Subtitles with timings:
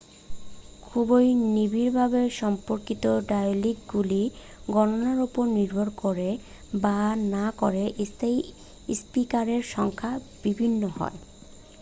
[0.83, 1.25] খুবই
[1.51, 4.33] নিবিড়ভাবে সম্পর্কিত ডায়ালিকগুলির
[4.67, 6.29] গণনার উপর নির্ভর করে
[6.81, 6.97] বা
[7.33, 8.43] না করে স্থানীয়
[8.97, 10.11] স্পিকারের সংখ্যা
[10.43, 11.17] বিভিন্ন হয়